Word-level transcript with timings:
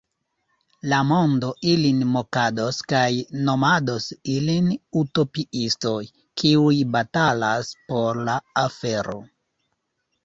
La 0.91 0.99
mondo 1.09 1.49
ilin 1.73 1.99
mokados 2.13 2.79
kaj 2.93 3.11
nomados 3.49 4.07
ilin 4.37 4.71
utopiistoj, 5.03 6.01
kiuj 6.43 6.75
batalas 6.97 7.71
por 7.93 8.23
la 8.31 8.39
afero. 8.67 9.19